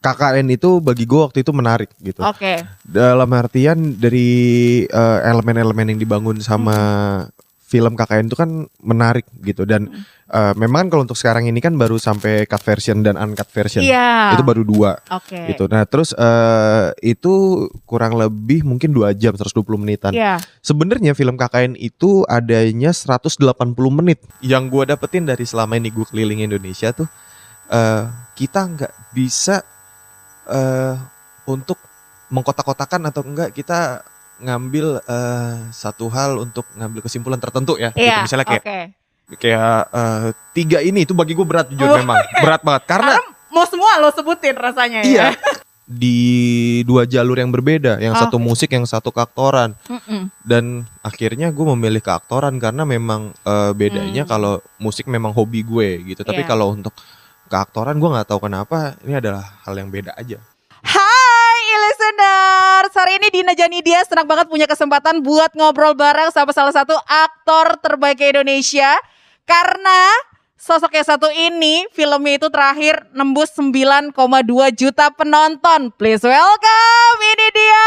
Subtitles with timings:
[0.00, 2.24] KKN itu bagi gue waktu itu menarik gitu.
[2.24, 2.64] Oke.
[2.88, 6.76] Dalam artian dari eh, elemen-elemen yang dibangun sama
[7.70, 9.92] film KKN itu kan menarik gitu dan
[10.26, 13.84] eh, memang kalau untuk sekarang ini kan baru sampai cut version dan uncut version.
[13.84, 14.34] Iya.
[14.34, 15.52] Itu baru dua Oke.
[15.52, 15.68] gitu.
[15.68, 20.16] Nah, terus eh, itu kurang lebih mungkin 2 jam 120 menitan.
[20.16, 20.40] Iya.
[20.64, 23.36] Sebenarnya film KKN itu adanya 180
[23.92, 24.24] menit.
[24.40, 27.06] Yang gua dapetin dari selama ini gue keliling Indonesia tuh
[27.70, 28.02] eh
[28.34, 29.62] kita nggak bisa
[30.50, 30.94] eh
[31.46, 31.78] untuk
[32.28, 34.02] mengkotak-kotakan atau enggak kita
[34.38, 37.90] ngambil eh satu hal untuk ngambil kesimpulan tertentu ya.
[37.90, 38.02] Gitu.
[38.02, 38.16] Iya.
[38.22, 38.80] Misalnya kayak Oke.
[39.36, 41.96] kayak eh, tiga ini itu bagi gue berat jujur Oh.
[41.96, 45.38] memang berat banget karena Karena mau semua lo sebutin rasanya iya ya.
[45.90, 46.18] di
[46.82, 48.46] dua jalur yang berbeda, yang satu Oke.
[48.46, 49.74] musik, yang satu keaktoran.
[49.84, 50.30] Mm-mm.
[50.40, 54.30] dan akhirnya gue memilih keaktoran karena memang eh, bedanya Hmm.
[54.30, 56.48] kalau musik memang hobi gue gitu tapi Iya.
[56.48, 56.94] kalau untuk
[57.50, 60.38] keaktoran gue nggak tahu kenapa ini adalah hal yang beda aja.
[60.80, 66.72] Hai listeners, hari ini Dina Janidia senang banget punya kesempatan buat ngobrol bareng sama salah
[66.72, 68.96] satu aktor terbaik Indonesia.
[69.44, 70.14] Karena
[70.54, 74.14] sosok yang satu ini filmnya itu terakhir nembus 9,2
[74.78, 75.90] juta penonton.
[75.98, 77.86] Please welcome, ini dia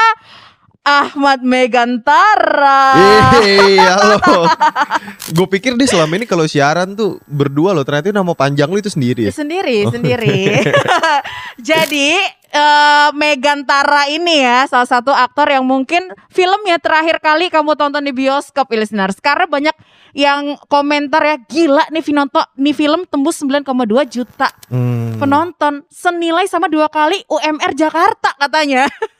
[0.83, 2.91] Ahmad Megantara
[3.39, 4.19] Yeay, halo.
[5.31, 8.91] gue pikir dia selama ini kalau siaran tuh berdua loh, ternyata nama panjang lu itu
[8.91, 9.27] sendiri.
[9.27, 9.31] ya?
[9.31, 9.95] Sendiri, Oh.
[9.95, 10.59] sendiri.
[11.71, 12.19] Jadi
[12.51, 18.11] eh, Megantara ini ya salah satu aktor yang mungkin filmnya terakhir kali kamu tonton di
[18.11, 19.75] bioskop listeners karena banyak
[20.11, 23.63] yang komentar ya gila nih Vinonto nih film tembus 9,2
[24.05, 25.15] juta Hmm.
[25.15, 28.83] penonton senilai sama dua kali UMR Jakarta katanya.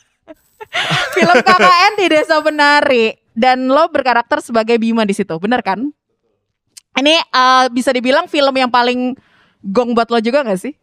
[1.15, 5.89] film KKN di Desa Benari dan lo berkarakter sebagai Bima di situ, bener kan?
[6.93, 9.17] Ini eh, bisa dibilang film yang paling
[9.65, 10.73] gong buat lo juga gak sih?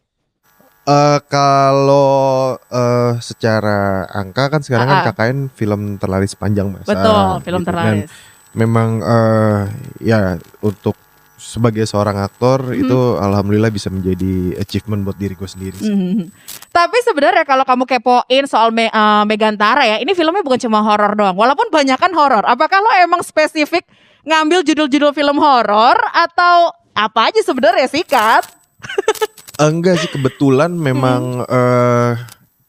[0.80, 5.02] Eh, kalau eh, secara angka kan sekarang Ah, ah.
[5.06, 6.88] kan KKN film terlaris panjang masa.
[6.90, 7.68] Betul, film gitu.
[7.70, 8.10] Dan terlaris.
[8.56, 9.60] memang eh,
[10.02, 10.96] ya untuk
[11.40, 12.76] sebagai seorang aktor Hmm.
[12.76, 15.74] itu alhamdulillah bisa menjadi achievement buat diri gue sendiri.
[15.74, 15.88] sih.
[15.88, 16.28] Mhm.
[16.68, 21.16] Tapi sebenarnya kalau kamu kepoin soal Me- eh, Megantara ya, ini filmnya bukan cuma horor
[21.16, 21.32] doang.
[21.32, 22.44] Walaupun banyak kan horor.
[22.44, 23.88] Apakah lo emang spesifik
[24.20, 28.44] ngambil judul-judul film horor atau apa aja sebenarnya sikat?
[29.58, 32.12] Enggak sih kebetulan memang eh,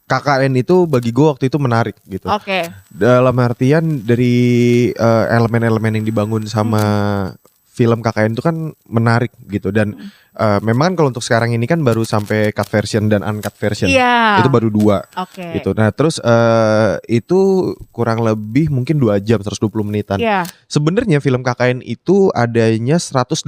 [0.03, 2.27] KKN itu bagi gue waktu itu menarik gitu.
[2.27, 2.67] Oke.
[2.87, 4.35] Dalam artian dari
[4.89, 6.83] eh, elemen-elemen yang dibangun sama
[7.81, 8.55] film KKN itu kan
[8.85, 9.97] menarik gitu dan
[10.37, 13.89] eh, memang kan kalau untuk sekarang ini kan baru sampai cut version dan uncut version.
[13.89, 14.45] Iya.
[14.45, 15.01] Itu baru dua.
[15.17, 15.57] Oke.
[15.57, 15.73] gitu.
[15.73, 20.21] Nah, terus eh itu kurang lebih mungkin 2 jam 120 menitan.
[20.21, 20.45] Iya.
[20.69, 23.41] Sebenarnya film KKN itu adanya 180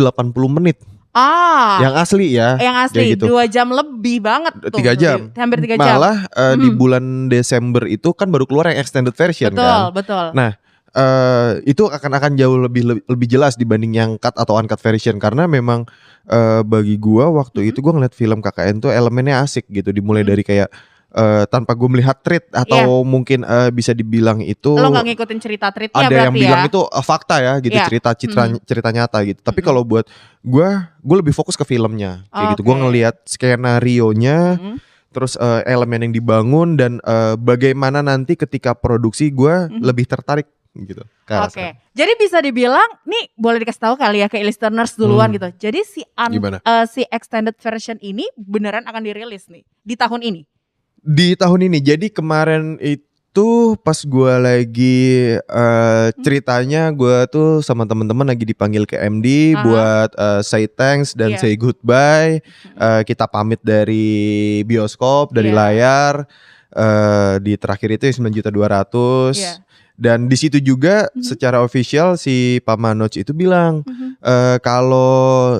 [0.50, 0.82] menit.
[1.14, 1.78] Ah.
[1.78, 2.58] Yang asli ya.
[2.58, 3.30] yang asli gitu.
[3.30, 4.82] dua jam lebih banget tuh.
[4.82, 5.30] Tiga jam.
[5.38, 6.02] Hampir tiga jam.
[6.02, 6.26] Malah
[6.58, 6.78] di Hmm.
[6.80, 9.94] bulan Desember itu kan baru keluar yang extended version betul, kan.
[9.94, 10.26] betul.
[10.34, 10.58] Nah,
[10.94, 15.18] eh itu akan akan jauh lebih lebih, lebih jelas dibanding yang cut atau uncut version
[15.18, 15.90] karena memang
[16.24, 17.70] eh bagi gua waktu Mhm.
[17.70, 20.30] itu gua ngeliat film KKN tuh elemennya asik gitu dimulai Mhm.
[20.30, 20.70] dari kayak
[21.14, 25.70] eh, tanpa gue melihat treat atau mungkin eh, bisa dibilang itu Lo gak ngikutin cerita
[25.70, 26.74] treatnya ada yang bilang ya?
[26.74, 27.86] itu uh, fakta ya gitu Iya.
[27.86, 28.58] cerita cerita Hmm.
[28.66, 29.68] cerita nyata gitu tapi Hmm.
[29.68, 30.10] kalau buat
[30.42, 34.76] gua gue lebih fokus ke filmnya kayak gitu gue ngelihat skenario nya Mhm.
[35.10, 39.86] terus eh, elemen yang dibangun dan eh, bagaimana nanti ketika produksi gua Mhm.
[39.86, 41.78] lebih tertarik gitu Oke, sana.
[41.92, 45.36] jadi bisa dibilang nih boleh dikasih tahu kali ya ke listeners duluan Hmm.
[45.36, 45.50] gitu.
[45.62, 46.58] Jadi si un- Gimana?
[46.60, 50.42] eh, si extended version ini beneran akan dirilis nih di tahun ini.
[51.00, 53.46] di tahun ini jadi kemarin itu
[53.78, 56.16] pas gua lagi Hmm.
[56.18, 59.62] ceritanya gua tuh sama teman-teman lagi dipanggil ke MD Aha.
[59.62, 61.40] buat eh, say thanks dan Iya.
[61.40, 62.40] say goodbye
[62.74, 64.16] Eh, kita pamit dari
[64.64, 65.58] bioskop dari Iya.
[65.60, 66.14] layar
[66.72, 69.54] eh, di terakhir itu 9 juta 200 Iya.
[69.94, 71.22] Dan di situ juga Mhm.
[71.22, 74.10] secara official si Pak Manoj itu bilang Mhm.
[74.20, 75.14] eh kalau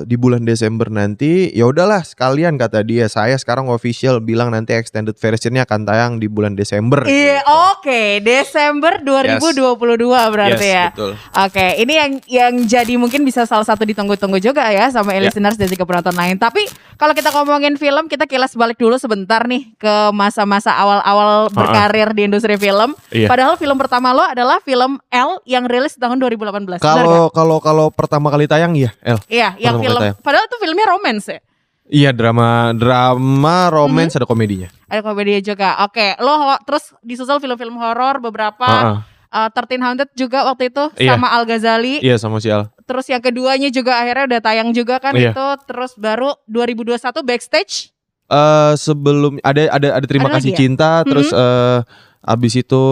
[0.04, 5.14] di bulan Desember nanti ya udahlah sekalian kata dia saya sekarang official bilang nanti extended
[5.16, 7.06] versionnya akan tayang di bulan Desember.
[7.06, 7.54] Iya, gitu.
[7.78, 10.00] oke, Desember 2022
[10.30, 10.86] berarti Yes, ya.
[10.92, 11.12] betul.
[11.36, 15.22] Oke, ini yang yang jadi mungkin bisa salah satu ditunggu-tunggu juga ya sama Ya.
[15.22, 16.36] listeners dan juga penonton lain.
[16.36, 16.66] Tapi
[16.96, 22.26] kalau kita ngomongin film, kita kilas balik dulu sebentar nih ke masa-masa awal-awal berkarir di
[22.26, 22.98] industri film.
[23.10, 23.30] Iya.
[23.30, 26.40] Padahal film pertama lo adalah film L yang rilis tahun 2018.
[26.40, 26.80] Benar nggak?
[26.80, 29.20] Kalau kalau kalau pertama kali tayang ya, El.
[29.28, 30.00] Iya, yang film.
[30.22, 31.40] Padahal itu filmnya romance ya.
[31.84, 34.72] Iya drama drama romance ada komedinya.
[34.88, 35.84] Ada komedi juga.
[35.84, 39.04] Oke, lo terus disusul film-film horor beberapa.
[39.34, 41.18] Uh, 13 Haunted juga waktu itu Iya.
[41.18, 41.98] sama Al Ghazali.
[42.06, 42.70] Iya sama si Al.
[42.86, 45.34] Terus yang keduanya juga akhirnya udah tayang juga kan Iya.
[45.34, 45.48] itu.
[45.66, 47.90] Terus baru 2021 Backstage.
[48.30, 50.58] Eh sebelum ada ada ada terima Ada kasih ya?
[50.62, 51.80] cinta, terus eh
[52.24, 52.84] abis itu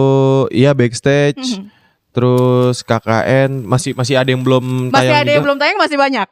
[0.52, 1.66] ya backstage, Mhm.
[2.12, 5.46] terus KKN masih masih ada yang belum Masih tayang ada yang juga.
[5.48, 6.28] belum tayang masih banyak.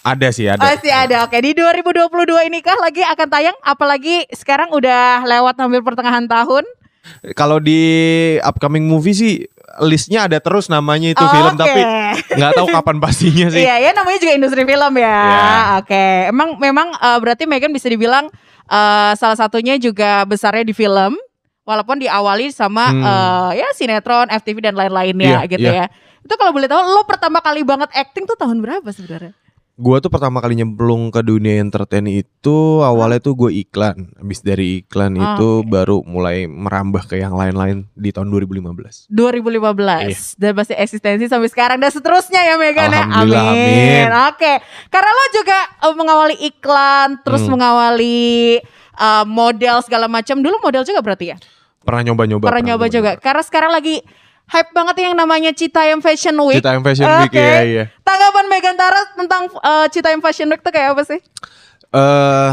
[0.00, 0.60] Ada sih ada.
[0.60, 1.16] Masih ada.
[1.24, 6.64] Oke, di 2022 ini kah lagi akan tayang apalagi sekarang udah lewat hampir pertengahan tahun.
[7.32, 7.80] Kalau di
[8.42, 9.34] upcoming movie sih
[9.80, 11.32] listnya ada terus namanya itu Oke.
[11.32, 11.80] film tapi
[12.34, 13.64] nggak tahu kapan pastinya sih.
[13.64, 15.08] Iya, ya namanya juga industri film ya.
[15.24, 15.48] Iya.
[15.80, 18.28] Oke, emang memang eh, berarti Megan bisa dibilang
[18.68, 21.16] eh, salah satunya juga besarnya di film,
[21.68, 23.04] walaupun diawali sama Hmm.
[23.04, 25.84] eh, ya sinetron, FTV dan lain-lainnya Iya, gitu iya.
[25.84, 25.86] ya.
[26.18, 29.36] Itu kalau boleh tahu, lo pertama kali banget acting tuh tahun berapa sebenarnya?
[29.78, 34.10] Gua tuh pertama kali nyemplung ke dunia entertain itu awalnya tuh gue iklan.
[34.18, 35.70] Habis dari iklan Oh, itu oke.
[35.70, 39.06] baru mulai merambah ke yang lain-lain di tahun 2015.
[39.06, 42.90] 2015 dan masih eksistensi sampai sekarang dan seterusnya ya Megan ya.
[42.90, 43.02] Iya.
[43.06, 44.06] Alhamdulillah, amin.
[44.26, 44.52] Oke,
[44.88, 47.50] karena lo juga eh, mengawali iklan, terus Hmm.
[47.54, 48.58] mengawali
[48.98, 50.42] eh, model segala macam.
[50.42, 51.38] Dulu model juga berarti ya?
[51.82, 52.44] Pernah nyoba-nyoba.
[52.48, 53.10] Pernah nyoba juga.
[53.18, 54.02] Karena sekarang lagi
[54.48, 56.58] hype banget yang namanya Citayam Fashion Week.
[56.60, 57.38] Cita Fashion Week Oke.
[57.38, 57.84] ya iya.
[58.02, 61.20] Tanggapan Megan Tara tentang uh, Citayam Fashion Week tuh kayak apa sih?
[61.88, 62.52] Eh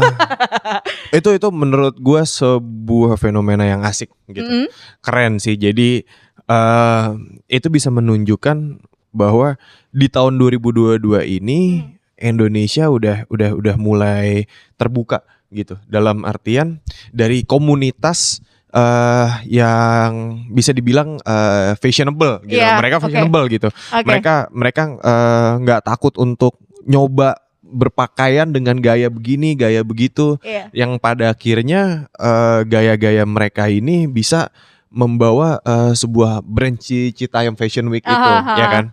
[1.18, 4.44] itu itu menurut gua sebuah fenomena yang asik gitu.
[4.44, 4.66] Mm-mm.
[5.00, 5.56] Keren sih.
[5.56, 6.04] Jadi
[6.46, 7.06] eh
[7.48, 8.80] itu bisa menunjukkan
[9.16, 9.56] bahwa
[9.90, 11.00] di tahun 2022
[11.40, 11.88] ini
[12.20, 14.44] Indonesia udah udah udah mulai
[14.76, 15.80] terbuka gitu.
[15.88, 16.84] Dalam artian
[17.16, 18.44] dari komunitas
[18.76, 20.12] eh yang
[20.52, 22.60] bisa dibilang eh, fashionable gitu.
[22.60, 23.68] Iya, Mereka fashionable gitu.
[23.72, 24.04] Oke.
[24.04, 30.70] Mereka mereka eh, nggak takut untuk nyoba berpakaian dengan gaya begini, gaya begitu Iya.
[30.70, 32.06] yang pada akhirnya
[32.62, 34.54] gaya-gaya mereka ini bisa
[34.86, 38.84] membawa eh, sebuah brand Ci- Citayam Fashion Week itu, Aha, ya kan?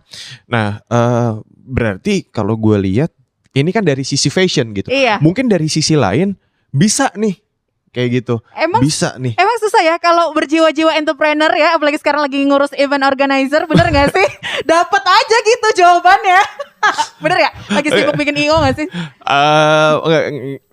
[0.50, 1.30] Nah, eh,
[1.64, 3.14] berarti kalau gue lihat
[3.54, 4.90] ini kan dari sisi fashion gitu.
[4.90, 5.22] Iya.
[5.22, 6.34] Mungkin dari sisi lain
[6.74, 7.38] bisa nih
[7.94, 9.32] kayak gitu, Emang bisa nih.
[9.34, 14.10] Emang susah ya kalau berjiwa-jiwa entrepreneur ya, apalagi sekarang lagi ngurus event organizer, bener gak
[14.10, 14.26] sih?
[14.66, 16.40] Dapat aja gitu jawabannya.
[17.22, 17.50] bener ya?
[17.70, 18.86] Lagi sibuk bikin IO gak sih?
[18.90, 20.22] Eh, enggak,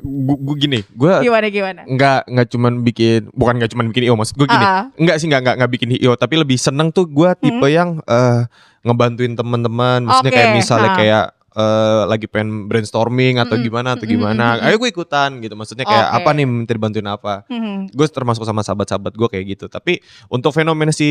[0.02, 1.82] gu- gu- gini, gue Gimana gimana?
[1.84, 5.26] nggak nggak cuman bikin, bukan nggak cuman bikin io, maksud gue gini, Ah, Enggak sih
[5.26, 8.44] enggak enggak enggak bikin io tapi lebih seneng tuh gua tipe yang eh,
[8.82, 10.98] ngebantuin teman-teman maksudnya Oke, kayak misalnya ha.
[10.98, 14.66] kayak eh, lagi pengen brainstorming atau Mm-mm, gimana atau gimana mm-mm.
[14.72, 16.18] ayo gue ikutan gitu maksudnya kayak Oke.
[16.24, 17.92] apa nih minta dibantuin apa hmm.
[17.92, 20.00] gue termasuk sama sahabat-sahabat gue kayak gitu tapi
[20.32, 21.10] untuk fenomena si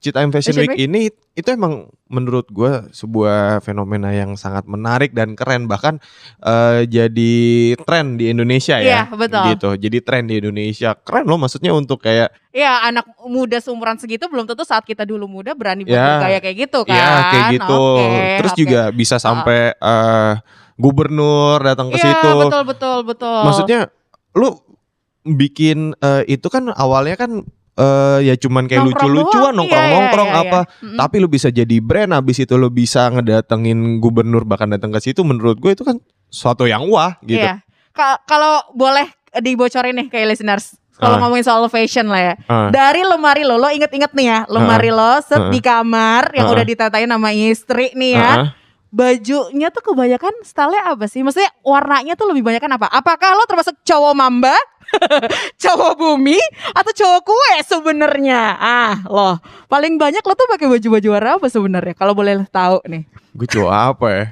[0.00, 5.32] Citayam Fashion, Fashion Week, ini itu emang menurut gue sebuah fenomena yang sangat menarik dan
[5.38, 5.96] keren bahkan
[6.42, 7.32] eh, jadi
[7.80, 9.44] tren di Indonesia ya Iya, betul.
[9.54, 14.26] gitu jadi tren di Indonesia keren loh maksudnya untuk kayak Ya anak muda seumuran segitu
[14.26, 16.34] belum tentu saat kita dulu muda berani buat Ya.
[16.42, 16.98] kayak gitu kan.
[16.98, 17.78] Iya kayak gitu.
[17.78, 18.58] Oke, Terus oke.
[18.58, 20.32] juga bisa sampai eh,
[20.74, 22.30] gubernur datang ke Iya situ.
[22.40, 23.40] betul betul betul.
[23.44, 23.80] Maksudnya
[24.32, 24.56] lu
[25.22, 27.44] bikin eh, itu kan awalnya kan
[27.76, 30.60] eh, ya cuman kayak lucu-lucuan nongkrong-nongkrong Iya, iya, iya, apa.
[30.80, 30.96] iya.
[30.98, 35.20] Tapi lu bisa jadi brand habis itu lu bisa ngedatengin gubernur bahkan datang ke situ
[35.20, 37.40] menurut gue itu kan suatu yang wah gitu.
[37.40, 37.60] Iya.
[37.90, 39.04] Ka- kalau boleh
[39.36, 40.76] dibocorin nih kayak listeners.
[40.94, 41.20] Kalau Ah.
[41.24, 42.34] ngomongin soal fashion lah ya.
[42.44, 42.68] Ah.
[42.68, 44.38] Dari lemari lo, lo inget-inget nih ya.
[44.46, 45.48] Lemari lo set Ah.
[45.48, 46.52] di kamar yang Ah.
[46.52, 48.28] udah ditatain sama istri nih ya.
[48.28, 48.46] Ah.
[48.90, 51.22] Bajunya tuh kebanyakan style-nya apa sih?
[51.22, 52.90] Maksudnya warnanya tuh lebih banyak apa?
[52.90, 54.54] Apakah lo termasuk cowok mamba?
[55.62, 56.34] cowok bumi
[56.74, 58.58] atau cowok kue sebenarnya?
[58.58, 59.38] Ah, lo
[59.70, 61.94] paling banyak lo tuh pakai baju-baju warna apa sebenarnya?
[61.94, 63.06] Kalau boleh tahu nih.
[63.30, 64.24] Gue cowok apa ya?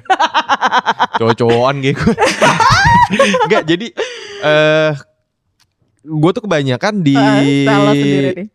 [1.23, 2.03] Cowok-cowokan gitu.
[3.47, 3.87] Enggak, jadi
[4.43, 4.91] eh
[6.03, 7.15] gue tuh kebanyakan di
[7.63, 8.47] style sendiri nih.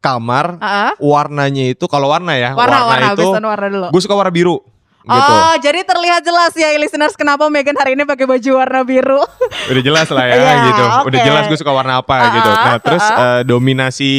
[0.00, 0.92] kamar Ah, ah.
[0.98, 3.86] warnanya itu kalau warna ya, warna warna itu warna dulu.
[3.92, 4.58] gue suka warna biru
[5.02, 5.32] gitu.
[5.32, 9.22] Oh, jadi terlihat jelas ya listeners kenapa Megan hari ini pakai baju warna biru.
[9.66, 10.84] Udah jelas lah ya Iya, gitu.
[11.06, 11.26] Udah oke.
[11.26, 12.50] jelas gue suka warna apa Ah, gitu.
[12.50, 13.16] Nah, terus ah.
[13.16, 14.12] eh, dominasi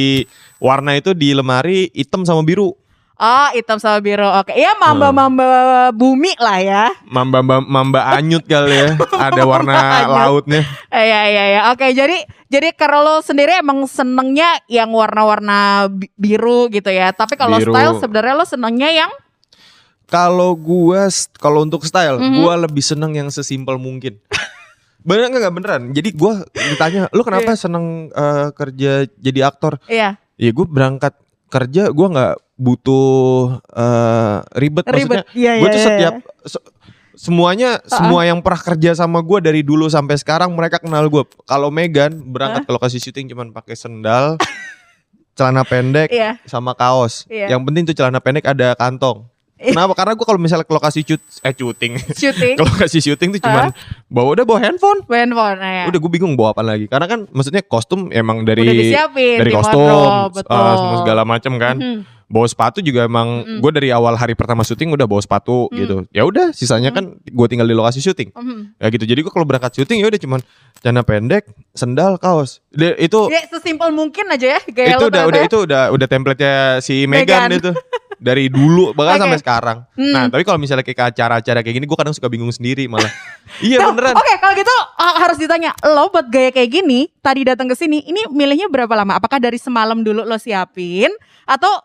[0.57, 2.73] warna itu di lemari hitam sama biru.
[3.15, 4.25] Oh, hitam sama biru.
[4.25, 4.53] Oke.
[4.53, 4.81] Ya Hmm.
[4.97, 5.45] mamba-mamba
[5.91, 6.83] bumi lah ya.
[7.05, 8.97] Mamba mamba, mamba anyut kali ya.
[9.29, 10.17] Ada warna Anyut.
[10.17, 10.61] lautnya.
[10.89, 11.61] Eh, ya ya ya.
[11.69, 12.17] Oke, jadi
[12.49, 17.13] jadi kalau lo sendiri emang senengnya yang warna-warna bi- biru gitu ya.
[17.13, 19.11] Tapi kalau style sebenarnya lo senengnya yang
[20.11, 22.35] Kalau gua kalau untuk style, Mhm.
[22.37, 24.19] gua lebih seneng yang sesimpel mungkin.
[25.01, 25.83] Bener nggak beneran?
[25.91, 29.79] Jadi gua ditanya, lu kenapa seneng eh, kerja jadi aktor?
[29.87, 31.15] iya, Ya gue berangkat
[31.47, 34.83] kerja, gua nggak butuh eh, ribet.
[34.83, 35.25] Maksudnya, ribet.
[35.33, 36.29] Iya, gue iya, tuh iya, setiap iya.
[36.45, 36.65] se-
[37.13, 41.23] semuanya semua yang pernah kerja sama gua dari dulu sampai sekarang mereka kenal gua.
[41.41, 44.35] Kalau Megan berangkat ke lokasi syuting cuman pakai sendal,
[45.33, 46.37] celana pendek Iya.
[46.43, 47.25] sama kaos.
[47.25, 47.55] Iya.
[47.55, 49.25] Yang penting tuh celana pendek ada kantong.
[49.63, 49.93] Kenapa?
[49.93, 52.55] Karena gue kalau misalnya ke lokasi cut eh syuting, Syuting.
[52.59, 53.69] ke lokasi syuting tuh cuman
[54.07, 55.05] bawa udah bawa handphone.
[55.05, 55.85] handphone ya.
[55.85, 56.85] Udah gue bingung bawa apa lagi.
[56.85, 58.65] Karena kan maksudnya kostum emang dari
[59.13, 60.57] dari kostum, wardrobe, betul.
[60.57, 61.77] uh, semua segala macam kan.
[61.77, 62.01] Mhm.
[62.31, 63.59] Bawa sepatu juga emang Mm-mm.
[63.59, 65.75] gue dari awal hari pertama syuting udah bawa sepatu Mm.
[65.77, 65.97] gitu.
[66.09, 68.31] Ya udah, sisanya kan gue tinggal di lokasi syuting.
[68.31, 68.79] Mhm.
[68.79, 69.03] Ya gitu.
[69.03, 70.39] Jadi gue kalau berangkat syuting ya udah cuman
[70.79, 72.63] celana pendek, sendal, kaos.
[72.71, 76.55] De- itu Ya sesimpel mungkin aja ya gaya itu udah udah itu udah udah template-nya
[76.79, 77.59] si Megan Megan.
[77.59, 77.71] itu.
[78.21, 79.23] Dari dulu bahkan Oke.
[79.25, 79.77] sampai sekarang.
[79.97, 80.13] Hmm.
[80.13, 83.09] Nah, tapi kalau misalnya kayak ke acara-acara kayak gini gue kadang suka bingung sendiri malah.
[83.65, 84.13] iya Tuh, beneran.
[84.13, 88.29] Oke, kalau gitu harus ditanya, lo buat gaya kayak gini, tadi datang ke sini, ini
[88.29, 89.17] milihnya berapa lama?
[89.17, 91.09] Apakah dari semalam dulu lo siapin
[91.49, 91.81] atau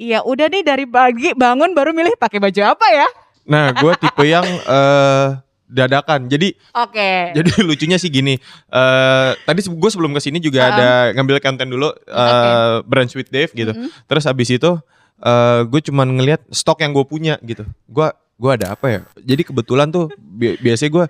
[0.00, 3.08] ya udah nih dari pagi bangun baru milih pakai baju apa ya?
[3.44, 5.28] Nah, gue tipe yang eh
[5.68, 6.32] dadakan.
[6.32, 7.34] Jadi Oke.
[7.36, 8.40] jadi lucunya sih gini.
[8.72, 10.68] eh tadi gue sebelum ke sini juga Ah.
[10.72, 13.76] ada ngambil konten dulu eh brunch with Dave gitu.
[13.76, 13.92] Mm-mm.
[14.08, 14.70] Terus habis itu
[15.16, 17.62] eh gue cuman ngelihat stok yang gue punya gitu.
[17.86, 19.00] Gue gua ada apa ya?
[19.16, 21.04] Jadi kebetulan tuh bi- biasanya gue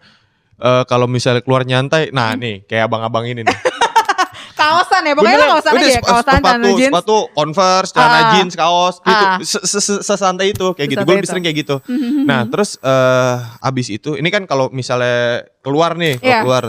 [0.57, 2.15] eh kalau misalnya keluar nyantai, Hmm.
[2.15, 3.59] nah nih kayak abang-abang ini nih.
[4.55, 6.87] Kaosan ya, pokoknya lo kaosan aja, ya, kaosan sepatu, celana jeans.
[6.87, 8.31] sepatu, converse, celana Ah.
[8.33, 9.25] jeans, kaos, gitu.
[9.27, 9.37] Ah.
[9.43, 11.03] Se- se- se- Sesantai itu kayak gitu.
[11.03, 11.77] Gue lebih sering kayak gitu.
[11.85, 12.23] Mhm.
[12.23, 16.41] Nah, terus eh abis itu ini kan kalau misalnya keluar nih, kalau Iya.
[16.41, 16.65] keluar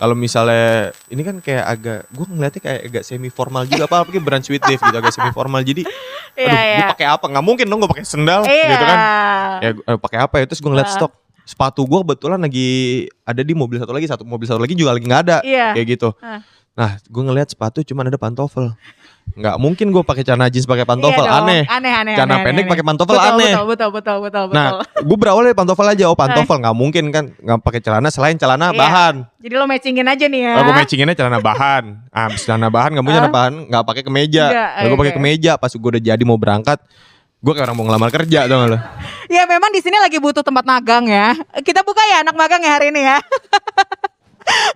[0.00, 0.66] kalau misalnya
[1.06, 4.64] ini kan kayak agak gue ngeliatnya kayak agak semi formal juga apa apalagi brunch with
[4.64, 5.84] Dave gitu agak semi formal jadi
[6.30, 6.76] Iya, aduh iya.
[6.78, 8.68] gue pakai apa nggak mungkin dong gue pakai sendal Iya.
[8.70, 8.98] gitu kan
[9.58, 10.94] ya eh, pakai apa ya terus gue ngeliat Ah.
[10.96, 12.68] stok sepatu gue kebetulan lagi
[13.20, 15.74] ada di mobil satu lagi satu mobil satu lagi juga lagi nggak ada Iya.
[15.74, 16.40] kayak gitu Ah.
[16.72, 18.72] nah gue ngeliat sepatu cuman ada pantofel
[19.30, 22.44] nggak mungkin gue pakai celana jeans pakai Iya pantofel dong, aneh Aneh, aneh, Celana aneh,
[22.44, 23.52] pendek pakai pantofel Betul, aneh.
[23.54, 24.56] Betul, betul, betul, betul, betul.
[24.58, 26.04] Nah, gue berawal dari pantofel aja.
[26.10, 28.80] Oh, pantofel nggak mungkin kan nggak pakai celana selain celana Iya.
[28.82, 29.14] bahan.
[29.40, 30.54] Jadi lo matchingin aja nih ya.
[30.60, 31.84] Gue matchinginnya celana bahan.
[32.10, 34.44] Ah, celana bahan nggak punya celana bahan, nggak pakai kemeja.
[34.50, 35.52] Nah, gue pakai kemeja.
[35.56, 36.78] Pas gue udah jadi mau berangkat,
[37.38, 38.78] gue kayak orang mau ngelamar kerja dong lo.
[39.30, 41.38] Ya memang di sini lagi butuh tempat magang ya.
[41.62, 43.22] Kita buka ya anak magang ya hari ini ya.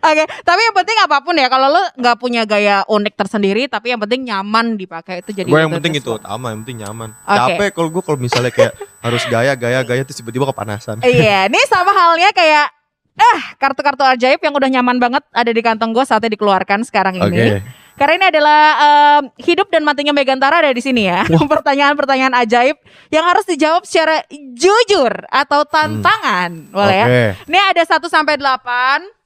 [0.04, 3.95] Oke, tapi yang penting apa pun ya kalau lo nggak punya gaya unik tersendiri, tapi
[3.95, 5.49] yang penting nyaman dipakai itu jadi.
[5.49, 7.11] Gue yang penting itu utama, yang penting nyaman.
[7.25, 7.38] Oke.
[7.38, 11.00] Capek kalau gue kalau misalnya kayak harus gaya, gaya, gaya terus tiba-tiba kepanasan.
[11.04, 12.69] Iya, ini sama halnya kayak
[13.14, 17.31] eh kartu-kartu ajaib yang udah nyaman banget ada di kantong gue saatnya dikeluarkan sekarang Oke.
[17.31, 17.62] ini.
[17.95, 21.23] Karena ini adalah em, hidup dan matinya Megantara ada di sini ya.
[21.54, 22.75] Pertanyaan-pertanyaan ajaib
[23.14, 24.26] yang harus dijawab secara
[24.59, 26.75] jujur atau tantangan.
[26.75, 27.07] Boleh ya?
[27.07, 27.25] Oke.
[27.47, 29.24] Ini ada 1 sampai 8.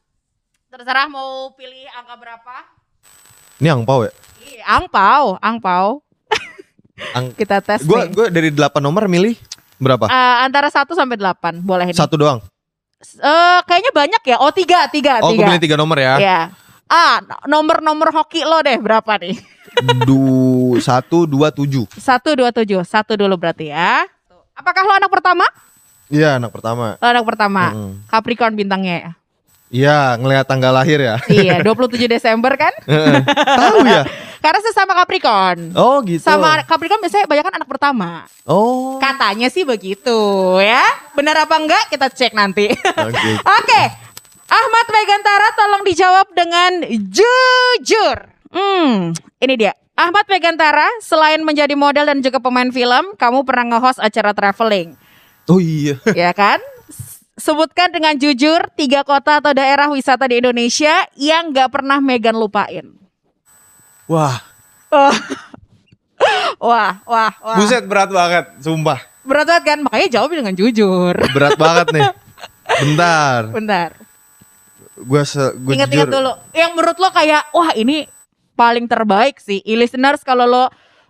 [0.68, 2.54] Terserah mau pilih angka berapa?
[3.56, 4.12] Ini angpau ya?
[4.44, 6.04] Ih, angpau, angpau.
[7.16, 8.12] Ang- Kita tes Gue nih.
[8.12, 9.32] gue dari 8 nomor milih
[9.80, 10.12] berapa?
[10.12, 11.96] Eh, antara 1 sampai 8 boleh ini.
[11.96, 12.44] Satu doang.
[13.00, 14.36] Eh, kayaknya banyak ya.
[14.44, 15.46] Oh, tiga, tiga, Oh, gue tiga.
[15.48, 16.14] pilih tiga nomor ya.
[16.20, 16.40] Ya.
[16.84, 19.36] Ah, nomor-nomor hoki lo deh berapa nih?
[20.08, 20.18] Du
[20.80, 21.86] satu dua tujuh.
[21.94, 24.04] Satu dua tujuh, satu dulu berarti ya.
[24.52, 25.46] Apakah lo anak pertama?
[26.10, 26.98] Iya anak pertama.
[26.98, 27.62] Lo anak pertama.
[27.70, 27.92] Mm-mm.
[28.10, 29.10] Capricorn bintangnya ya.
[29.68, 31.16] Iya ngelihat tanggal lahir ya.
[31.28, 32.72] Iya, 27 Desember kan?
[32.84, 34.02] Tahu ya?
[34.44, 35.74] Karena sesama Capricorn.
[35.74, 36.22] Oh gitu.
[36.22, 38.10] Sama Capricorn biasanya banyak kan anak pertama.
[38.48, 38.96] Oh.
[38.96, 40.16] Katanya sih begitu
[40.62, 40.82] ya.
[41.12, 42.70] Benar apa enggak kita cek nanti.
[42.72, 43.30] Oke.
[43.60, 43.82] Oke.
[44.48, 48.16] Ahmad Megantara tolong dijawab dengan jujur.
[48.48, 49.12] Hmm,
[49.44, 49.76] ini dia.
[49.92, 54.94] Ahmad Megantara selain menjadi model dan juga pemain film, kamu pernah nge-host acara traveling,
[55.50, 55.98] Oh iya.
[56.14, 56.62] ya kan?
[57.38, 62.98] Sebutkan dengan jujur tiga kota atau daerah wisata di Indonesia yang nggak pernah Megan lupain.
[64.10, 64.42] Wah.
[64.90, 65.14] Oh.
[66.58, 67.56] Wah, wah, wah.
[67.62, 68.98] Buset berat banget, sumpah.
[69.22, 69.78] Berat banget kan?
[69.86, 71.14] Makanya jawab dengan jujur.
[71.14, 72.10] Berat banget nih.
[72.82, 73.40] Bentar.
[73.54, 73.90] Bentar.
[74.98, 76.18] Gue se gue Ingat-ingat jujur.
[76.18, 76.32] dulu.
[76.50, 78.10] Yang menurut lo kayak wah ini
[78.58, 79.62] paling terbaik sih.
[79.62, 80.64] I listeners kalau lo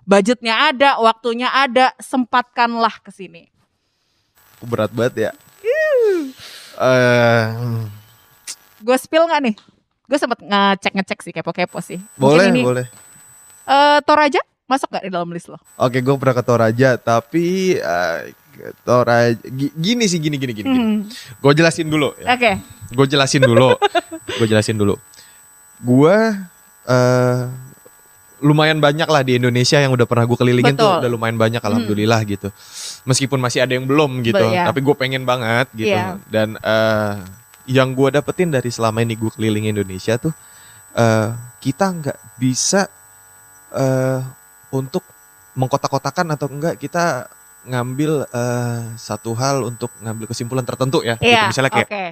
[0.05, 3.49] budgetnya ada, waktunya ada, sempatkanlah ke sini.
[4.61, 5.33] Berat banget ya.
[6.77, 7.43] Eh,
[8.79, 9.55] Gue spill nggak nih?
[10.05, 11.99] Gue sempet ngecek-ngecek sih kepo-kepo sih.
[12.15, 12.87] Mungkin boleh, ini, boleh.
[13.65, 15.59] eh, Toraja masuk gak di dalam list lo?
[15.77, 17.77] Oke, gue pernah ke Toraja, tapi
[18.53, 20.65] ke Toraja gi- gini sih gini gini gini.
[20.65, 20.79] gini.
[20.79, 20.99] Hmm.
[21.39, 22.33] Gue jelasin dulu ya.
[22.33, 22.53] Oke.
[22.91, 23.75] Gue jelasin dulu.
[24.39, 24.95] gue jelasin dulu.
[25.79, 26.17] Gue
[26.85, 27.39] eh
[28.39, 31.01] lumayan banyak lah di Indonesia yang udah pernah gue kelilingin tuh Betul.
[31.03, 32.49] udah lumayan banyak alhamdulillah gitu.
[33.03, 34.71] Meskipun masih ada yang belum gitu, Be- ya.
[34.71, 35.91] tapi gue pengen banget gitu.
[35.91, 36.23] Iya.
[36.31, 37.15] Dan eh
[37.69, 40.33] yang gue dapetin dari selama ini gue keliling Indonesia tuh
[40.95, 41.29] eh
[41.59, 42.87] kita nggak bisa
[43.75, 44.23] eh
[44.71, 45.03] untuk
[45.59, 47.27] mengkotak-kotakan atau enggak kita
[47.67, 51.19] ngambil eh satu hal untuk ngambil kesimpulan tertentu ya.
[51.19, 51.29] gitu.
[51.29, 51.51] Iya.
[51.51, 52.05] Misalnya kayak Oke.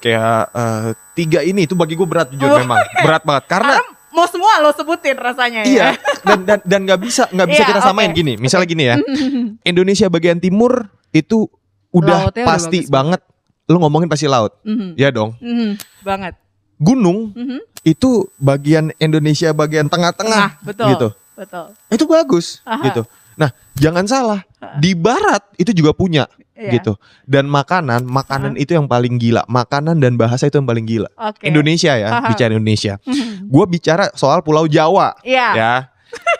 [0.00, 3.92] kayak eh, tiga ini itu bagi gue berat jujur Oh, memang berat banget karena Karena
[4.14, 5.98] mau semua lo sebutin rasanya iya ya.
[6.26, 8.96] dan dan dan nggak bisa nggak bisa Iya, kita samain gini misalnya gini ya
[9.70, 11.50] Indonesia bagian timur itu
[11.90, 13.20] udah Lautnya udah pasti bagus banget.
[13.64, 14.52] Lu ngomongin pasti laut.
[14.60, 14.98] Mhm.
[14.98, 15.38] Ya dong.
[15.38, 15.78] Mhm.
[16.02, 16.34] Banget.
[16.76, 17.62] Gunung Mhm.
[17.82, 20.88] itu bagian Indonesia bagian tengah-tengah Nah, betul.
[20.90, 21.08] gitu.
[21.34, 21.66] Betul.
[21.88, 22.82] Itu bagus Aha.
[22.84, 23.02] gitu.
[23.34, 24.40] Nah, jangan salah.
[24.78, 26.78] Di barat itu juga punya Iya.
[26.78, 26.94] gitu.
[27.26, 29.42] Dan makanan, makanan itu yang paling gila.
[29.46, 31.10] Makanan dan bahasa itu yang paling gila.
[31.18, 31.46] Oke.
[31.46, 32.30] Indonesia ya, Aha.
[32.30, 32.94] bicara Indonesia.
[33.02, 33.33] Mhm.
[33.46, 35.48] Gue bicara soal Pulau Jawa Iya.
[35.54, 35.72] ya.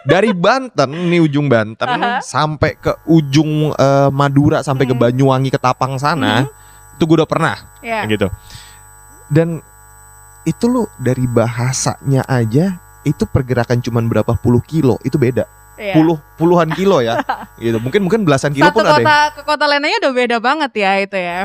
[0.05, 2.21] Dari Banten nih ujung Banten Aha.
[2.21, 5.01] sampai ke ujung eh, Madura sampai ke Mhm.
[5.01, 6.47] Banyuwangi ke Tapang sana,
[6.95, 8.07] itu gue udah pernah Iya.
[8.07, 8.29] gitu.
[9.27, 9.59] Dan
[10.45, 15.49] itu lo dari bahasanya aja itu pergerakan cuman berapa puluh kilo itu beda.
[15.75, 15.97] Iya.
[15.97, 17.19] Puluh puluhan kilo ya.
[17.57, 17.81] gitu.
[17.81, 20.73] Mungkin mungkin belasan kilo Satu pun ada kota yang ke kota lainnya udah beda banget
[20.77, 21.41] ya itu ya.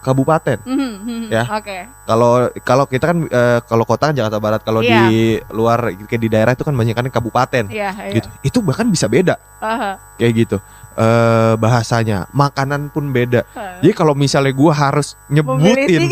[0.00, 0.58] Kabupaten.
[0.64, 1.28] Mhm, mhm.
[1.28, 1.44] Ya.
[1.46, 1.86] Oke.
[2.04, 5.06] Kalau kalau kita kan eh, kalau kota kan Jakarta Barat, kalau Iya.
[5.06, 5.20] di
[5.52, 7.68] luar kayak di daerah itu kan banyak kan kabupaten.
[7.68, 8.12] Iya, iya.
[8.16, 8.28] Gitu.
[8.42, 10.00] Itu bahkan bisa beda Aha.
[10.16, 10.58] kayak gitu.
[10.90, 13.46] eh bahasanya, makanan pun beda.
[13.80, 16.10] Jadi kalau misalnya gua harus nyebutin,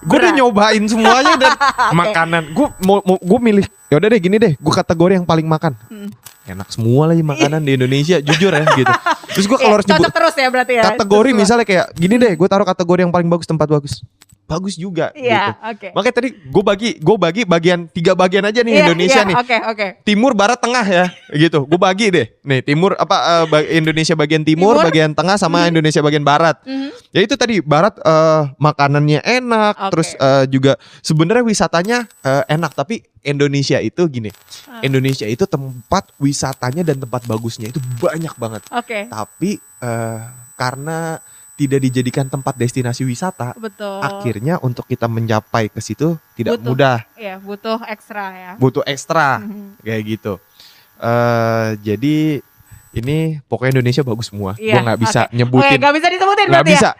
[0.00, 1.52] gue udah nyobain semuanya dan
[2.04, 2.52] makanan.
[2.52, 3.66] Gue mau, mau gue milih.
[3.88, 5.72] Ya udah deh gini deh, gue kategori yang paling makan.
[5.88, 6.12] Hmm.
[6.50, 8.90] Enak semua lagi makanan di Indonesia, jujur ya gitu.
[9.30, 10.82] Terus gue kalau Eh, harus nyebut terus ya berarti ya.
[10.90, 14.02] kategori misalnya kayak gini deh, gue taruh kategori yang paling bagus tempat bagus.
[14.50, 15.30] Bagus juga gitu.
[15.30, 15.94] Iya, oke.
[15.94, 19.36] Makanya tadi gue bagi gue bagi bagian tiga bagian aja nih Iya, Indonesia iya, nih.
[19.38, 19.86] Oke, oke.
[20.02, 21.70] Timur, barat, tengah ya, gitu.
[21.70, 22.26] Gue bagi deh.
[22.42, 24.90] Nih timur apa ba- Indonesia bagian timur, Timur.
[24.90, 26.58] bagian tengah sama Indonesia bagian barat.
[26.66, 26.90] Mhm.
[27.14, 29.90] Ya itu tadi barat eh, makanannya enak, Oke.
[29.94, 32.74] terus eh, juga sebenarnya wisatanya eh, enak.
[32.74, 34.34] Tapi Indonesia itu gini,
[34.66, 34.80] Ah.
[34.80, 38.62] Indonesia itu tempat wisatanya dan tempat bagusnya itu banyak banget.
[38.72, 39.06] Oke.
[39.06, 40.18] Tapi eh,
[40.56, 41.22] karena
[41.60, 44.00] tidak dijadikan tempat destinasi wisata, Betul.
[44.00, 46.64] akhirnya untuk kita mencapai ke situ tidak Butuh.
[46.66, 48.52] mudah, Iya, butuh ekstra ya.
[48.56, 49.80] butuh ekstra Mhm.
[49.80, 50.32] kayak gitu.
[50.98, 52.44] eh jadi
[52.92, 54.52] ini pokoknya Indonesia bagus semua.
[54.54, 55.28] Iya, Gua nggak bisa oke.
[55.28, 56.90] Oke, nyebutin, gak bisa disebutin nggak berarti bisa,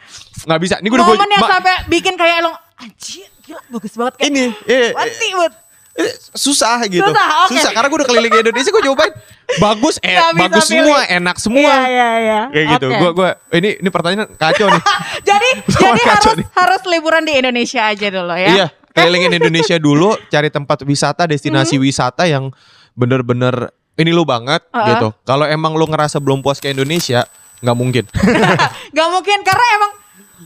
[0.47, 0.75] nggak bisa.
[0.77, 1.05] Ini gue udah ya.
[1.07, 4.91] gua- Momen yang Ma- sampai bikin kayak elong anjir, gila bagus banget kayak ini eh,
[4.95, 5.53] Mati, Bud.
[5.99, 7.05] eh, susah gitu.
[7.05, 7.61] Susah, oke.
[7.71, 9.13] karena gue udah keliling Indonesia gue cobain
[9.59, 10.87] bagus eh Nggak bagus pilih.
[10.87, 11.71] semua, enak semua.
[11.73, 12.41] Iya, iya, iya.
[12.49, 12.87] Kayak gitu.
[12.95, 14.83] Gua gua ini ini pertanyaan kacau nih.
[15.29, 15.49] Jadi
[15.83, 16.47] jadi harus nih.
[16.55, 18.49] harus liburan di Indonesia aja dulu ya.
[18.49, 22.55] Iya, kelilingin Indonesia dulu, cari tempat wisata, destinasi wisata yang
[22.93, 24.87] bener-bener ini lu banget Uh-uh.
[24.87, 25.09] gitu.
[25.25, 27.27] Kalau emang lu ngerasa belum puas ke Indonesia,
[27.61, 28.05] nggak mungkin.
[28.97, 29.93] Gak mungkin karena emang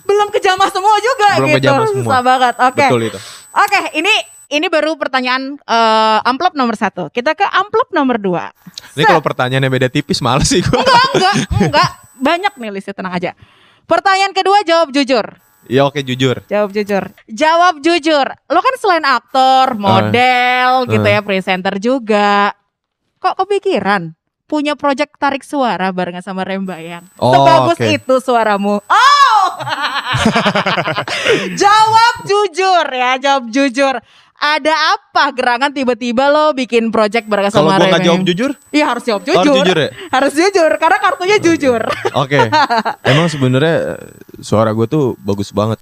[0.04, 1.58] belum kejamah semua juga Belum gitu.
[1.62, 2.02] kejamah semua.
[2.04, 2.54] Susah banget.
[2.60, 2.84] Oke.
[2.84, 3.18] Betul itu.
[3.54, 4.12] Oke, ini
[4.54, 7.10] ini baru pertanyaan eh, amplop nomor satu.
[7.10, 8.54] Kita ke amplop nomor dua.
[8.94, 10.80] Ini kalau pertanyaannya beda tipis males sih gua.
[10.80, 11.90] Enggak, enggak.
[12.14, 13.30] Banyak nih listnya, tenang aja.
[13.84, 15.26] Pertanyaan kedua jawab jujur.
[15.66, 16.44] Ya oke jujur.
[16.46, 17.04] Jawab jujur.
[17.26, 18.26] Jawab jujur.
[18.52, 21.14] Lo kan selain aktor, model gitu eh.
[21.18, 22.52] ya, presenter juga.
[23.18, 24.12] Kok kepikiran
[24.44, 27.08] punya project tarik suara barengan sama Rembayang?
[27.16, 27.88] Oh, Sebagus oke.
[27.96, 28.76] itu suaramu.
[28.84, 29.44] Oh!
[31.64, 33.96] jawab jujur ya, jawab jujur.
[34.36, 38.04] Ada apa gerangan tiba-tiba lo bikin project Kalau sama gua nggak Rembayang?
[38.04, 39.40] jawab jujur, Iya harus jawab jujur.
[39.40, 39.88] harus jujur ya?
[40.10, 41.82] Harus jujur karena kartunya jujur.
[42.22, 42.40] Oke.
[43.02, 45.78] Emang sebenarnya eh, suara gue tuh bagus banget.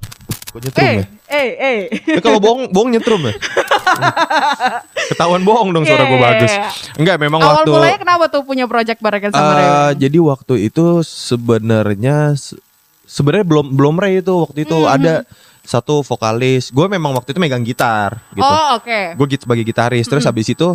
[0.48, 1.04] Gue nyetrum Eh, ya.
[1.28, 1.78] eh, eh.
[2.06, 3.32] Ya kalau bohong, bohong nyetrum ya.
[5.10, 6.52] Ketahuan bohong dong suara gue Iya, bagus.
[6.94, 9.96] Enggak, memang Awal waktu mulanya kenapa tuh punya project barengan sama Rembayang?
[9.98, 12.60] jadi waktu itu sebenarnya se-
[13.04, 14.88] sebenarnya belum belum Ray itu waktu itu Mhm.
[14.88, 15.14] ada
[15.62, 16.68] satu vokalis.
[16.68, 18.42] Gue memang waktu itu megang gitar gitu.
[18.42, 19.14] Oh oke.
[19.14, 20.04] Gue gitu sebagai gitaris.
[20.04, 20.30] Terus Mhm.
[20.30, 20.68] habis itu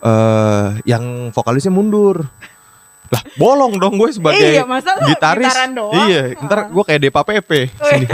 [0.00, 2.24] eh yang vokalisnya mundur.
[3.10, 5.50] Lah, bolong dong gue sebagai Iya, masa gitaris.
[5.74, 6.06] doang?
[6.06, 7.66] Iya, ntar gue kayak Depa Pepe.
[7.82, 8.06] Wih.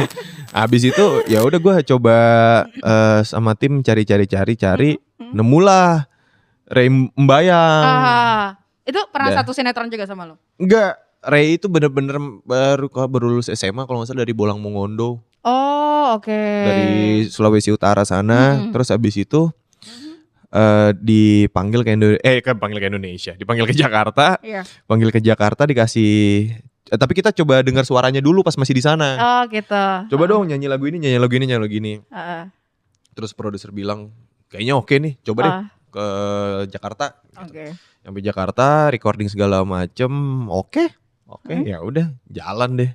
[0.50, 2.16] Habis itu ya udah gue coba
[2.66, 5.32] eh, sama tim cari-cari cari-cari Mhm.
[5.32, 6.08] nemulah
[6.66, 7.84] Ray Mbayang.
[7.86, 8.46] Ah,
[8.82, 10.40] itu pernah satu sinetron juga sama lo?
[10.56, 16.18] Enggak, Ray itu bener-bener baru baru lulus SMA kalau nggak salah dari Bolang Mongondo Oh
[16.18, 16.34] oke.
[16.66, 16.90] dari
[17.24, 18.58] Sulawesi Utara sana.
[18.58, 18.74] Mhm.
[18.74, 19.46] Terus habis itu
[20.48, 24.66] eh, dipanggil ke Indo eh ke panggil ke Indonesia, dipanggil ke Jakarta, Iya.
[24.84, 26.14] panggil ke Jakarta dikasih
[26.86, 29.08] eh, tapi kita coba dengar suaranya dulu pas masih di sana.
[29.14, 29.84] Oh gitu.
[30.10, 31.94] Coba dong nyanyi lagu ini, nyanyi lagu ini, nyanyi lagu ini.
[32.10, 32.42] Heeh.
[33.12, 34.10] Terus produser bilang
[34.48, 36.06] kayaknya oke nih, coba deh Ah, ke
[36.68, 37.06] Jakarta.
[37.38, 37.74] Oke.
[38.02, 40.10] Sampai Jakarta, recording segala macem,
[40.46, 40.94] oke,
[41.26, 41.66] oke, Hmm.
[41.66, 42.90] ya udah, jalan deh.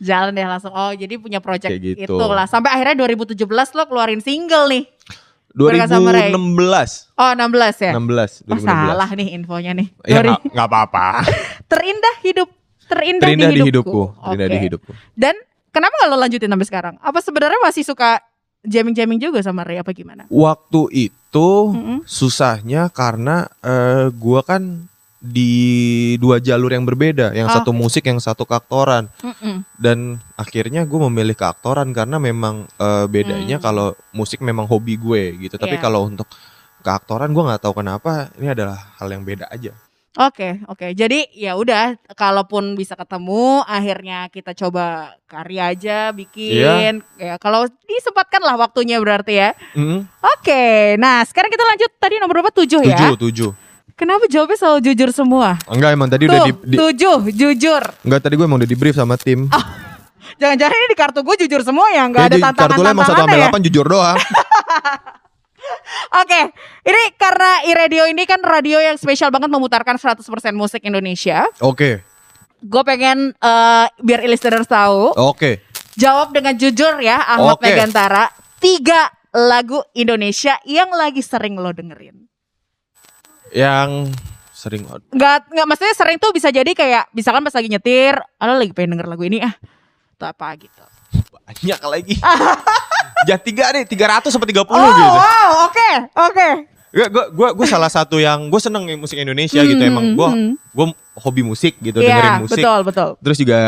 [0.00, 0.72] Jalan deh langsung.
[0.72, 2.16] Oh jadi punya project Kayak gitu.
[2.16, 2.44] itu lah.
[2.44, 3.36] Sampai akhirnya 2017
[3.76, 4.84] lo keluarin single nih.
[5.50, 6.30] Barengan sama Ray.
[6.30, 7.92] 2016, Oh 16 ya.
[7.92, 8.64] 16, Oh 2016.
[8.64, 9.88] salah nih infonya nih.
[10.04, 11.26] Ya nggak apa-apa.
[11.70, 12.48] Terindah hidup.
[12.86, 14.02] Terindah, Terindah di hidupku.
[14.10, 14.66] hidupku, terindah di Oke.
[14.66, 14.90] hidupku.
[15.14, 15.34] Dan
[15.70, 16.94] kenapa gak lo lanjutin sampai sekarang?
[16.98, 18.18] Apa sebenarnya masih suka
[18.62, 20.26] jamming-jamming juga sama Ray apa gimana?
[20.26, 22.02] Waktu itu Mm-mm.
[22.02, 25.52] susahnya karena eh, gua kan di
[26.16, 27.54] dua jalur yang berbeda, yang Oh.
[27.60, 29.12] satu musik, yang satu keaktoran.
[29.20, 29.68] Mm-mm.
[29.76, 33.64] Dan akhirnya gue memilih keaktoran karena memang eh, bedanya Hmm.
[33.64, 35.60] kalau musik memang hobi gue gitu.
[35.60, 35.84] Tapi Iya.
[35.84, 36.24] kalau untuk
[36.80, 39.76] keaktoran gue nggak tahu kenapa ini adalah hal yang beda aja.
[40.18, 40.90] Oke, oke.
[40.90, 46.98] Jadi ya udah, kalaupun bisa ketemu, akhirnya kita coba karya aja bikin.
[47.14, 49.50] Ya kalau disempatkan lah waktunya berarti ya.
[49.78, 50.02] Mm,
[50.34, 52.50] Oke, nah sekarang kita lanjut tadi nomor berapa?
[52.50, 52.98] Tujuh ya.
[52.98, 53.50] tujuh, tujuh.
[54.00, 55.60] Kenapa jawabnya selalu jujur semua?
[55.68, 57.82] Enggak emang tadi udah Tuh, di, di- tujuh, jujur.
[58.00, 59.44] enggak tadi gue emang udah di brief sama tim.
[60.40, 63.20] Jangan-jangan ini di kartu gue jujur semua ya, nggak ada tantangan kartu lo emang satu
[63.20, 63.40] sampai ya?
[63.44, 64.16] delapan jujur doang.
[66.24, 66.40] Oke,
[66.82, 70.24] ini karena iRadio ini kan radio yang spesial banget memutarkan 100%
[70.56, 71.44] musik Indonesia.
[71.60, 72.00] Oke,
[72.60, 75.60] Gue pengen eh, biar listeners tahu, oke.
[75.96, 77.68] jawab dengan jujur ya Ahmad Oke.
[77.68, 78.28] Megantara.
[78.60, 82.29] Tiga lagu Indonesia yang lagi sering lo dengerin.
[83.50, 84.14] Yang
[84.52, 88.72] sering Nggak, nggak maksudnya sering tuh bisa jadi kayak misalkan pas lagi nyetir, lo lagi
[88.76, 89.54] pengen denger lagu ini ah,
[90.20, 90.84] atau apa gitu.
[91.32, 92.14] banyak lagi.
[93.28, 95.02] ya tiga deh, tiga ratus sampai tiga Oh, puluh gitu.
[95.16, 95.90] wow, oke,
[96.30, 96.48] oke.
[96.62, 100.06] Gue gue gue gue salah satu yang gue seneng nih musik Indonesia gitu Hmm, emang
[100.12, 100.52] gue hmm.
[100.70, 102.58] gue hobi musik gitu Iya, dengerin musik.
[102.58, 103.08] betul, betul.
[103.20, 103.58] Terus juga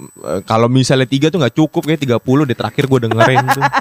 [0.00, 3.64] eh, kalau misalnya tiga tuh nggak cukup kayak 30 deh terakhir gue dengerin tuh.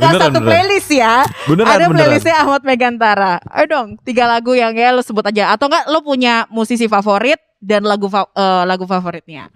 [0.00, 1.28] Nah, satu playlist ya.
[1.44, 1.98] Beneran, Ada beneran.
[2.08, 3.36] playlistnya Ahmad Megantara.
[3.44, 5.52] Ayo dong, tiga lagu yang ya lo sebut aja.
[5.52, 9.52] Atau enggak lo punya musisi favorit dan lagu fa- eh, lagu favoritnya.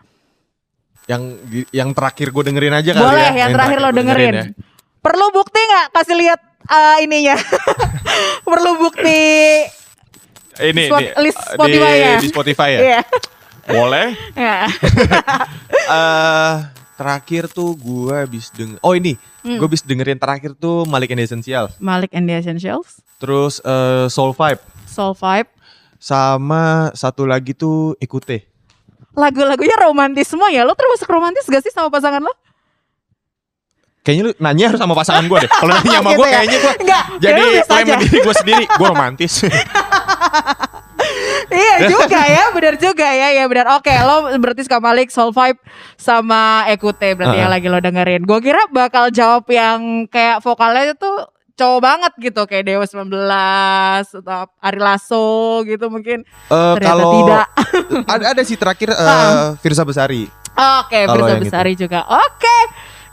[1.05, 1.23] Yang
[1.71, 3.41] yang terakhir gue dengerin aja kali Boleh, ya.
[3.41, 4.33] yang terakhir lo gua dengerin.
[4.35, 4.45] ya.
[5.01, 5.87] Perlu bukti nggak?
[5.93, 7.37] Kasih lihat eh, ininya.
[8.47, 9.23] Perlu bukti.
[10.55, 12.15] Ini, Spot- ini, list eh, Spotify di, ya?
[12.17, 12.81] di Spotify ya.
[12.81, 13.01] Iya.
[13.67, 14.07] Boleh.
[14.37, 14.59] Ya.
[15.85, 16.55] Eh
[16.95, 18.79] terakhir tuh gue habis denger.
[18.81, 19.59] Oh ini, Hmm.
[19.59, 21.67] gue habis dengerin terakhir tuh Malik and the Essential.
[21.77, 25.51] Malik and the Essentials, Terus eh, Soul Vibe Soul Vibe.
[25.99, 28.47] sama satu lagi tuh Ikute.
[29.13, 30.63] Lagu-lagunya romantis semua ya.
[30.63, 32.33] Lo termasuk romantis gak sih sama pasangan lo?
[34.05, 35.51] Kayaknya lu nanya harus sama pasangan gue deh.
[35.51, 36.33] Kalau nanya sama Gitu gue ya?
[36.37, 38.65] kayaknya gue Enggak, jadi biasa klaim diri gue sendiri.
[38.69, 39.33] Gue romantis.
[41.55, 43.67] iya juga ya, benar juga ya, ya benar.
[43.77, 45.61] Oke, lo berarti suka Malik, Soul Vibe
[45.97, 47.57] sama Ekute berarti yang Uh-uh.
[47.57, 48.23] lagi lo dengerin.
[48.25, 51.11] Gue kira bakal jawab yang kayak vokalnya itu
[51.55, 53.15] cowok banget gitu kayak Dewa 19
[54.21, 55.29] atau Ari Lasso
[55.63, 56.27] gitu mungkin.
[56.27, 57.47] Eh, Ternyata kalau tidak.
[58.13, 59.55] ada ada sih terakhir eh, Ah.
[59.57, 60.27] Firsa Besari.
[60.55, 62.07] Oke, yang Besari juga.
[62.07, 62.59] Oke.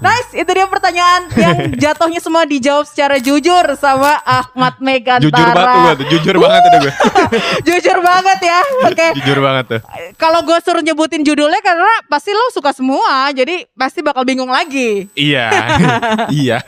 [0.02, 5.30] Nice, itu dia pertanyaan yang jatuhnya semua dijawab secara jujur sama Ahmad Megantara.
[5.30, 6.94] Jujur banget gue tuh, jujur banget udah gue.
[7.70, 8.60] Jujur banget ya.
[8.90, 9.08] Oke.
[9.22, 9.82] jujur banget tuh.
[10.18, 15.06] Kalau gue suruh nyebutin judulnya karena pasti lo suka semua, jadi pasti bakal bingung lagi.
[15.14, 15.48] Iya.
[16.44, 16.60] iya.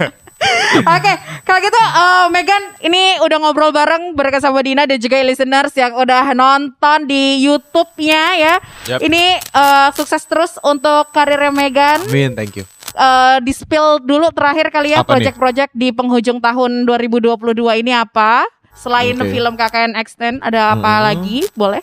[0.83, 1.13] Oke,
[1.47, 5.95] kalau gitu eh, Megan ini udah ngobrol bareng bersama sama Dina dan juga listeners yang
[5.95, 8.55] udah nonton di YouTube-nya ya.
[8.91, 8.99] Yap.
[9.01, 12.05] Ini eh, sukses terus untuk karirnya Megan.
[12.05, 12.67] Amin, thank you.
[12.93, 17.33] Eh, di spill dulu terakhir kali ya project-project di penghujung tahun 2022
[17.81, 18.45] ini apa?
[18.73, 19.29] Selain Oke.
[19.29, 21.03] film KKN Extend ada apa Hmm.
[21.09, 21.37] lagi?
[21.53, 21.81] Boleh?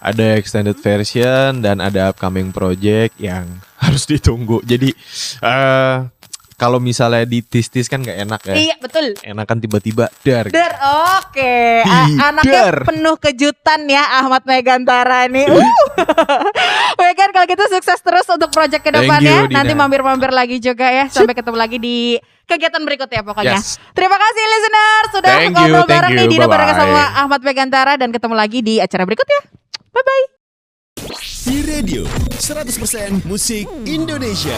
[0.00, 3.44] Ada extended version dan ada upcoming project yang
[3.84, 4.64] harus ditunggu.
[4.64, 4.92] Jadi
[5.40, 5.96] eh
[6.56, 8.54] kalau misalnya ditis-tis kan nggak enak ya.
[8.56, 9.12] Iya, betul.
[9.20, 10.48] Enakan tiba-tiba dar.
[10.48, 11.54] Der, oke.
[11.84, 12.24] A- Hider.
[12.32, 15.52] Anaknya penuh kejutan ya Ahmad Megantara nih.
[15.52, 15.60] Uh.
[16.96, 19.36] Megan kalau gitu sukses terus untuk project ke Thank depannya.
[19.44, 19.56] you, Dina.
[19.60, 21.12] Nanti mampir-mampir lagi juga ya.
[21.12, 22.16] Sampai ketemu lagi di
[22.48, 23.60] kegiatan berikutnya pokoknya.
[23.60, 23.76] Yes.
[23.92, 26.32] Terima kasih listener sudah Thank you, ngobrol thank bareng nih you.
[26.32, 26.80] Dina bareng Bye-bye.
[26.88, 29.40] sama Ahmad Megantara dan ketemu lagi di acara berikutnya.
[29.92, 30.24] Bye bye.
[31.46, 32.02] Di radio
[32.40, 34.56] 100% musik Indonesia.